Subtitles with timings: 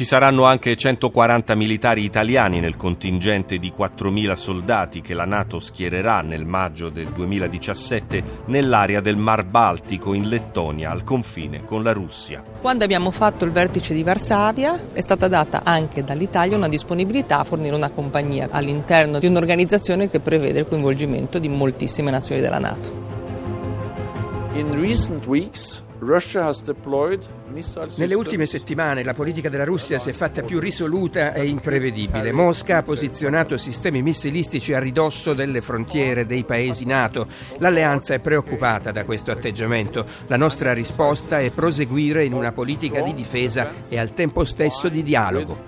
[0.00, 6.22] Ci saranno anche 140 militari italiani nel contingente di 4.000 soldati che la Nato schiererà
[6.22, 12.42] nel maggio del 2017 nell'area del Mar Baltico in Lettonia, al confine con la Russia.
[12.62, 17.44] Quando abbiamo fatto il vertice di Varsavia è stata data anche dall'Italia una disponibilità a
[17.44, 23.08] fornire una compagnia all'interno di un'organizzazione che prevede il coinvolgimento di moltissime nazioni della Nato.
[24.54, 25.82] In recent weeks
[27.96, 32.32] nelle ultime settimane la politica della Russia si è fatta più risoluta e imprevedibile.
[32.32, 37.26] Mosca ha posizionato sistemi missilistici a ridosso delle frontiere dei paesi NATO.
[37.58, 40.06] L'alleanza è preoccupata da questo atteggiamento.
[40.26, 45.02] La nostra risposta è proseguire in una politica di difesa e al tempo stesso di
[45.02, 45.64] dialogo.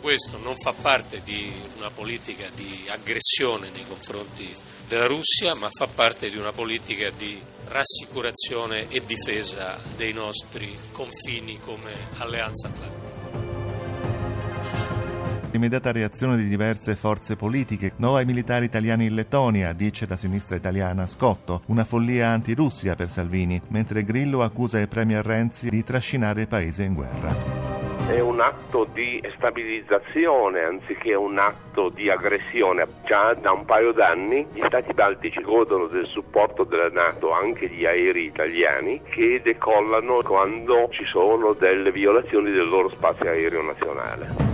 [0.00, 4.48] Questo non fa parte di una politica di aggressione nei confronti
[4.88, 11.60] della Russia, ma fa parte di una politica di rassicurazione e difesa dei nostri confini
[11.60, 13.08] come alleanza atlantica.
[15.52, 17.92] Immediata reazione di diverse forze politiche.
[17.96, 21.62] No ai militari italiani in Lettonia, dice la sinistra italiana Scotto.
[21.66, 26.84] Una follia anti-Russia per Salvini, mentre Grillo accusa il Premier Renzi di trascinare il paese
[26.84, 27.69] in guerra
[28.10, 32.86] è un atto di stabilizzazione anziché un atto di aggressione.
[33.04, 37.84] Già da un paio d'anni gli Stati baltici godono del supporto della Nato, anche gli
[37.86, 44.49] aerei italiani, che decollano quando ci sono delle violazioni del loro spazio aereo nazionale.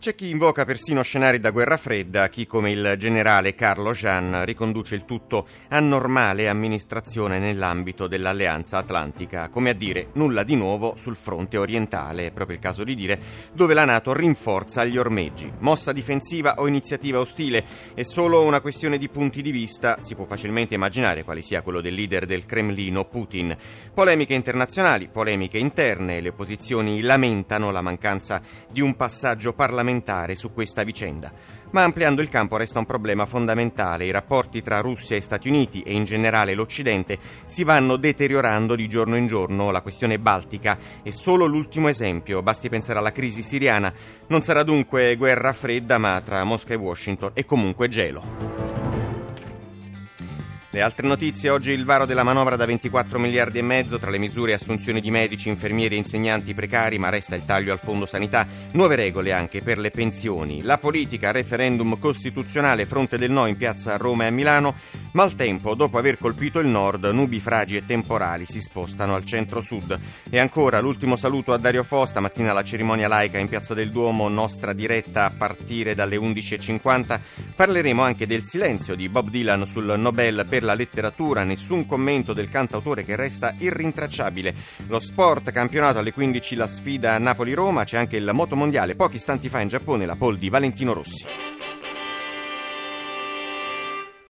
[0.00, 4.94] C'è chi invoca persino scenari da guerra fredda, chi come il generale Carlo Jean riconduce
[4.94, 11.16] il tutto a normale amministrazione nell'ambito dell'Alleanza Atlantica, come a dire nulla di nuovo sul
[11.16, 13.20] fronte orientale, è proprio il caso di dire,
[13.52, 15.52] dove la Nato rinforza gli ormeggi.
[15.58, 17.62] Mossa difensiva o iniziativa ostile
[17.92, 21.82] è solo una questione di punti di vista, si può facilmente immaginare quale sia quello
[21.82, 23.54] del leader del Cremlino Putin.
[23.92, 28.40] Polemiche internazionali, polemiche interne, le opposizioni lamentano la mancanza
[28.72, 31.32] di un passaggio parlamentare parlamentare su questa vicenda.
[31.72, 34.04] Ma ampliando il campo resta un problema fondamentale.
[34.04, 38.88] I rapporti tra Russia e Stati Uniti e in generale l'Occidente si vanno deteriorando di
[38.88, 39.70] giorno in giorno.
[39.70, 42.42] La questione baltica è solo l'ultimo esempio.
[42.42, 43.92] Basti pensare alla crisi siriana.
[44.28, 48.79] Non sarà dunque guerra fredda, ma tra Mosca e Washington è comunque gelo.
[50.72, 54.18] Le altre notizie, oggi il varo della manovra da 24 miliardi e mezzo tra le
[54.18, 58.46] misure assunzioni di medici, infermieri e insegnanti precari, ma resta il taglio al fondo sanità,
[58.74, 63.94] nuove regole anche per le pensioni, la politica, referendum costituzionale, fronte del no in piazza
[63.94, 64.76] a Roma e a Milano,
[65.12, 69.98] Maltempo, dopo aver colpito il nord, nubi fragi e temporali si spostano al centro-sud.
[70.30, 74.28] E ancora l'ultimo saluto a Dario Fo, stamattina la cerimonia laica in Piazza del Duomo,
[74.28, 77.20] nostra diretta a partire dalle 11.50.
[77.56, 82.48] Parleremo anche del silenzio di Bob Dylan sul Nobel per la letteratura, nessun commento del
[82.48, 84.54] cantautore che resta irrintracciabile.
[84.86, 89.48] Lo sport, campionato alle 15 la sfida Napoli-Roma, c'è anche il moto mondiale, pochi istanti
[89.48, 91.59] fa in Giappone la pole di Valentino Rossi.